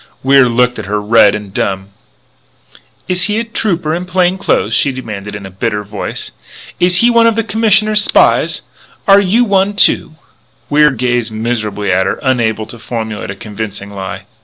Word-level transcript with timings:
Wier 0.23 0.49
looked 0.49 0.79
at 0.79 0.87
her, 0.87 0.99
red 0.99 1.35
and 1.35 1.53
dumb. 1.53 1.89
"Is 3.07 3.25
he 3.25 3.37
a 3.39 3.43
Trooper 3.43 3.93
in 3.93 4.05
plain 4.07 4.39
clothes?" 4.39 4.73
she 4.73 4.91
demanded 4.91 5.35
in 5.35 5.45
a 5.45 5.51
bitter 5.51 5.83
voice. 5.83 6.31
"Is 6.79 7.01
he 7.01 7.11
one 7.11 7.27
of 7.27 7.35
the 7.35 7.43
Commissioner's 7.43 8.03
spies? 8.03 8.63
Are 9.07 9.21
you 9.21 9.43
one, 9.43 9.75
too?" 9.75 10.15
Wier 10.71 10.89
gazed 10.89 11.31
miserably 11.31 11.91
at 11.91 12.07
her, 12.07 12.19
unable 12.23 12.65
to 12.65 12.79
formulate 12.79 13.29
a 13.29 13.35
convincing 13.35 13.91
lie. 13.93 14.23